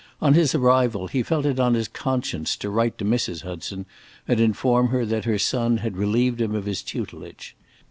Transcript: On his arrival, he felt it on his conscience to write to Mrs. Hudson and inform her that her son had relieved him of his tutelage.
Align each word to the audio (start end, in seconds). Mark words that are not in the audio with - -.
On 0.19 0.33
his 0.33 0.55
arrival, 0.55 1.09
he 1.09 1.21
felt 1.21 1.45
it 1.45 1.59
on 1.59 1.75
his 1.75 1.87
conscience 1.87 2.55
to 2.55 2.71
write 2.71 2.97
to 2.97 3.05
Mrs. 3.05 3.43
Hudson 3.43 3.85
and 4.27 4.39
inform 4.39 4.87
her 4.87 5.05
that 5.05 5.25
her 5.25 5.37
son 5.37 5.77
had 5.77 5.95
relieved 5.95 6.41
him 6.41 6.55
of 6.55 6.65
his 6.65 6.81
tutelage. 6.81 7.55